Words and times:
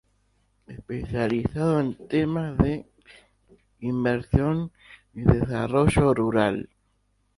Especializado 0.65 1.79
en 1.79 1.93
temas 2.07 2.57
de 2.57 2.87
inversión 3.81 4.69
pública 4.69 4.75
y 5.13 5.23
desarrollo 5.39 6.15
rural. 6.15 6.69